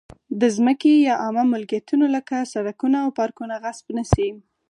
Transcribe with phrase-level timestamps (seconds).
[0.41, 4.29] د ځمکې یا عامه ملکیتونو لکه سړکونه او پارکونه غصب نه شي.